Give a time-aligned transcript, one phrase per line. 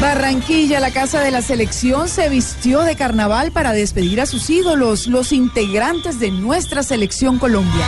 [0.00, 5.06] Barranquilla, la casa de la selección, se vistió de carnaval para despedir a sus ídolos,
[5.06, 7.84] los integrantes de nuestra selección Colombia.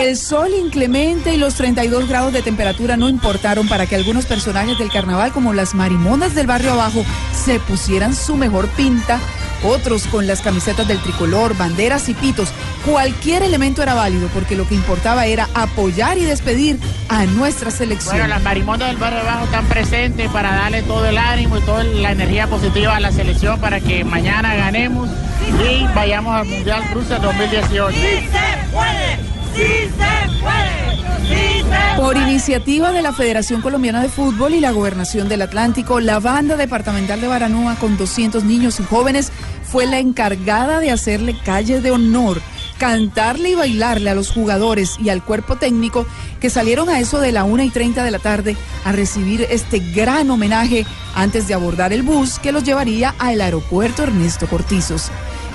[0.00, 4.78] El sol inclemente y los 32 grados de temperatura no importaron para que algunos personajes
[4.78, 7.04] del carnaval, como las marimonas del barrio abajo,
[7.44, 9.20] se pusieran su mejor pinta.
[9.62, 12.48] Otros con las camisetas del tricolor, banderas y pitos.
[12.84, 16.78] Cualquier elemento era válido porque lo que importaba era apoyar y despedir
[17.08, 18.14] a nuestra selección.
[18.14, 21.84] Bueno, las marimonas del barrio abajo están presentes para darle todo el ánimo y toda
[21.84, 25.08] la energía positiva a la selección para que mañana ganemos
[25.68, 27.96] y vayamos al Mundial Rusia 2018.
[32.12, 36.56] Por iniciativa de la Federación Colombiana de Fútbol y la Gobernación del Atlántico, la banda
[36.56, 39.32] departamental de Baranoa con 200 niños y jóvenes
[39.64, 42.42] fue la encargada de hacerle calle de honor,
[42.82, 46.04] cantarle y bailarle a los jugadores y al cuerpo técnico
[46.40, 49.78] que salieron a eso de la 1 y 30 de la tarde a recibir este
[49.78, 55.12] gran homenaje antes de abordar el bus que los llevaría al aeropuerto Ernesto Cortizos.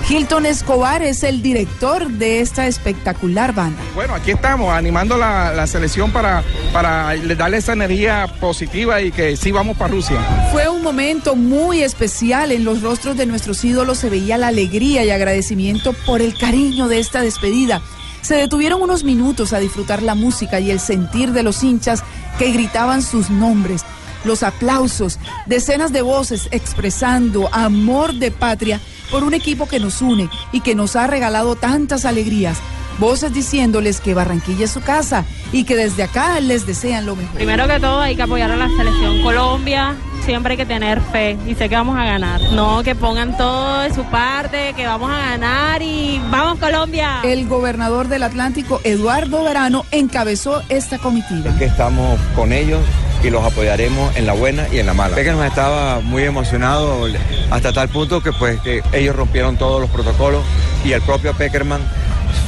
[0.08, 3.82] Hilton Escobar es el director de esta espectacular banda.
[3.94, 9.36] Bueno, aquí estamos animando la, la selección para, para darle esa energía positiva y que
[9.36, 10.18] sí vamos para Rusia.
[10.50, 12.50] Fue momento muy especial.
[12.50, 16.88] En los rostros de nuestros ídolos se veía la alegría y agradecimiento por el cariño
[16.88, 17.82] de esta despedida.
[18.22, 22.02] Se detuvieron unos minutos a disfrutar la música y el sentir de los hinchas
[22.38, 23.84] que gritaban sus nombres
[24.24, 28.80] los aplausos, decenas de voces expresando amor de patria
[29.10, 32.58] por un equipo que nos une y que nos ha regalado tantas alegrías.
[32.98, 37.34] Voces diciéndoles que Barranquilla es su casa y que desde acá les desean lo mejor.
[37.34, 39.94] Primero que todo hay que apoyar a la selección Colombia,
[40.24, 42.40] siempre hay que tener fe y sé que vamos a ganar.
[42.52, 47.20] No, que pongan todo de su parte, que vamos a ganar y vamos Colombia.
[47.22, 51.56] El gobernador del Atlántico, Eduardo Verano, encabezó esta comitiva.
[51.56, 52.80] que estamos con ellos
[53.22, 55.14] y los apoyaremos en la buena y en la mala.
[55.14, 57.06] Peckerman estaba muy emocionado
[57.50, 60.42] hasta tal punto que pues que ellos rompieron todos los protocolos
[60.84, 61.80] y el propio Peckerman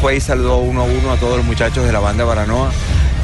[0.01, 2.71] fue y saludó uno a uno a todos los muchachos de la banda Baranoa.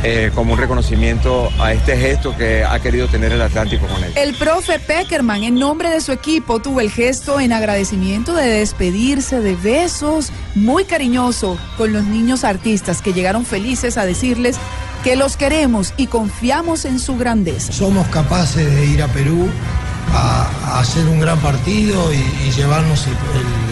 [0.03, 4.13] eh, como un reconocimiento a este gesto que ha querido tener el Atlántico con él.
[4.15, 9.41] El profe Peckerman, en nombre de su equipo, tuvo el gesto en agradecimiento de despedirse
[9.41, 14.57] de besos muy cariñoso con los niños artistas que llegaron felices a decirles
[15.03, 17.73] que los queremos y confiamos en su grandeza.
[17.73, 19.49] Somos capaces de ir a Perú
[20.13, 22.17] a, a hacer un gran partido y,
[22.47, 23.66] y llevarnos el, el-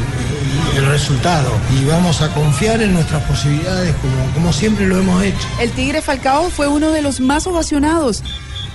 [0.77, 1.51] el resultado.
[1.79, 5.47] Y vamos a confiar en nuestras posibilidades como, como siempre lo hemos hecho.
[5.61, 8.23] El Tigre Falcao fue uno de los más ovacionados.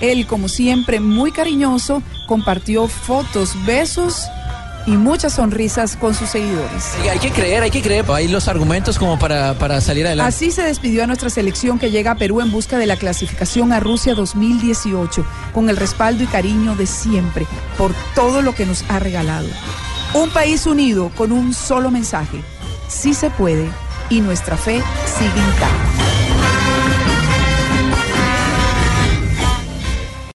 [0.00, 4.28] Él, como siempre, muy cariñoso, compartió fotos, besos
[4.86, 6.94] y muchas sonrisas con sus seguidores.
[7.10, 8.04] Hay que creer, hay que creer.
[8.08, 10.28] Hay los argumentos como para, para salir adelante.
[10.28, 13.72] Así se despidió a nuestra selección que llega a Perú en busca de la clasificación
[13.72, 18.84] a Rusia 2018, con el respaldo y cariño de siempre por todo lo que nos
[18.88, 19.48] ha regalado.
[20.12, 22.42] Un país unido con un solo mensaje.
[22.88, 23.68] Sí se puede
[24.08, 26.09] y nuestra fe sigue intacta.